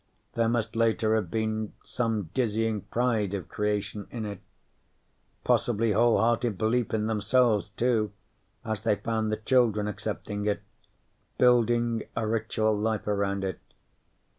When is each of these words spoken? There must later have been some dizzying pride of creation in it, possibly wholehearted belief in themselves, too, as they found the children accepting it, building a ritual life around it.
There 0.33 0.49
must 0.49 0.75
later 0.75 1.13
have 1.13 1.29
been 1.29 1.73
some 1.83 2.31
dizzying 2.33 2.81
pride 2.89 3.35
of 3.35 3.47
creation 3.49 4.07
in 4.09 4.25
it, 4.25 4.41
possibly 5.43 5.91
wholehearted 5.91 6.57
belief 6.57 6.91
in 6.91 7.05
themselves, 7.05 7.69
too, 7.69 8.11
as 8.65 8.81
they 8.81 8.95
found 8.95 9.31
the 9.31 9.37
children 9.37 9.87
accepting 9.87 10.47
it, 10.47 10.63
building 11.37 12.01
a 12.15 12.25
ritual 12.25 12.75
life 12.75 13.05
around 13.07 13.43
it. 13.43 13.59